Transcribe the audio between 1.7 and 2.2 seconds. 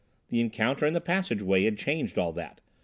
changed